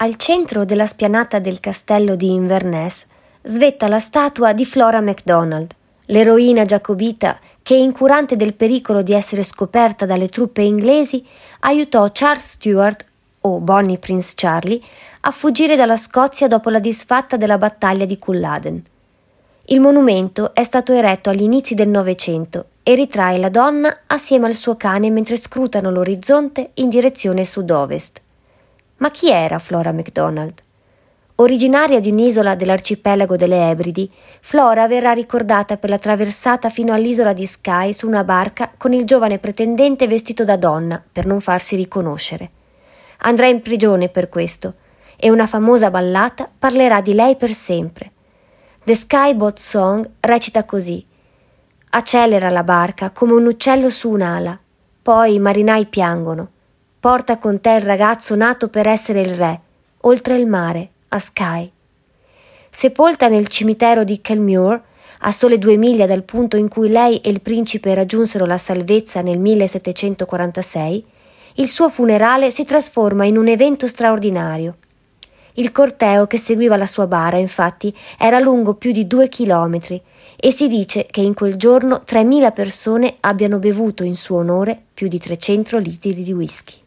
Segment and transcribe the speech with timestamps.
[0.00, 3.04] Al centro della spianata del castello di Inverness
[3.42, 5.74] svetta la statua di Flora MacDonald,
[6.06, 11.26] l'eroina giacobita che, incurante del pericolo di essere scoperta dalle truppe inglesi,
[11.60, 13.04] aiutò Charles Stuart,
[13.40, 14.80] o Bonnie Prince Charlie,
[15.22, 18.80] a fuggire dalla Scozia dopo la disfatta della battaglia di Culloden.
[19.64, 24.54] Il monumento è stato eretto agli inizi del Novecento e ritrae la donna assieme al
[24.54, 28.20] suo cane mentre scrutano l'orizzonte in direzione sud-ovest.
[28.98, 30.60] Ma chi era Flora MacDonald?
[31.36, 37.46] Originaria di un'isola dell'arcipelago delle Ebridi, Flora verrà ricordata per la traversata fino all'isola di
[37.46, 42.50] Skye su una barca con il giovane pretendente vestito da donna per non farsi riconoscere.
[43.18, 44.74] Andrà in prigione per questo
[45.16, 48.10] e una famosa ballata parlerà di lei per sempre.
[48.82, 51.06] The Skyboat Song recita così:
[51.90, 54.58] Accelera la barca come un uccello su un'ala,
[55.00, 56.50] poi i marinai piangono.
[57.00, 59.60] Porta con te il ragazzo nato per essere il re,
[60.00, 61.70] oltre il mare, a Skye.
[62.70, 64.82] Sepolta nel cimitero di Kelmuir,
[65.20, 69.20] a sole due miglia dal punto in cui lei e il principe raggiunsero la salvezza
[69.20, 71.04] nel 1746,
[71.54, 74.78] il suo funerale si trasforma in un evento straordinario.
[75.52, 80.02] Il corteo che seguiva la sua bara, infatti, era lungo più di due chilometri
[80.36, 85.06] e si dice che in quel giorno 3.000 persone abbiano bevuto in suo onore più
[85.06, 86.86] di 300 litri di whisky.